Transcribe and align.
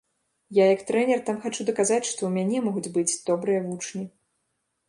Я 0.57 0.65
як 0.75 0.79
трэнер 0.91 1.19
там 1.27 1.37
хачу 1.43 1.67
даказаць, 1.69 2.01
што 2.13 2.15
ў 2.25 2.31
мяне 2.39 2.57
могуць 2.69 2.93
быць 2.97 3.19
добрыя 3.29 3.59
вучні. 3.67 4.05